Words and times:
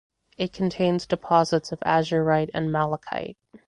It 0.35 0.51
contains 0.51 1.05
deposits 1.05 1.71
of 1.71 1.79
azurite 1.81 2.49
and 2.55 2.71
malachite. 2.71 3.37